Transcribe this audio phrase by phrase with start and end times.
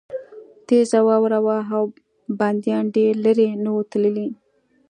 [0.67, 1.83] تېزه واوره وه او
[2.39, 4.27] بندیان ډېر لېرې نه وو تللي